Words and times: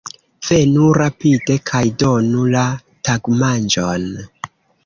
Venu 0.47 0.87
rapide 0.97 1.57
kaj 1.71 1.83
donu 2.05 2.47
la 2.57 2.65
tagmanĝon! 3.09 4.13